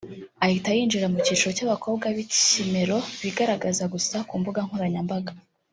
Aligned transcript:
ahita 0.45 0.69
yinjira 0.77 1.07
mu 1.13 1.17
cyiciro 1.25 1.51
cy’abakobwa 1.57 2.05
b’ikimero 2.15 2.97
bigaragaza 3.21 3.83
gusa 3.93 4.15
ku 4.27 4.33
mbuga 4.41 4.59
nkoranyambaga 4.67 5.33